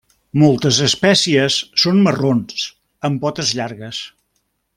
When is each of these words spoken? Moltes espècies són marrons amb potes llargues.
Moltes 0.43 0.77
espècies 0.85 1.57
són 1.83 2.01
marrons 2.09 2.65
amb 3.11 3.23
potes 3.27 3.53
llargues. 3.61 4.03